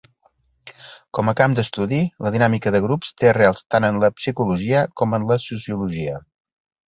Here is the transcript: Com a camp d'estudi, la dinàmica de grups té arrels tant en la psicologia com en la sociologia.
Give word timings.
Com 1.17 1.27
a 1.31 1.35
camp 1.41 1.57
d'estudi, 1.57 1.99
la 2.27 2.31
dinàmica 2.37 2.73
de 2.75 2.81
grups 2.87 3.13
té 3.23 3.29
arrels 3.33 3.61
tant 3.75 3.87
en 3.91 4.01
la 4.05 4.11
psicologia 4.21 4.81
com 5.03 5.13
en 5.19 5.29
la 5.33 5.37
sociologia. 5.47 6.17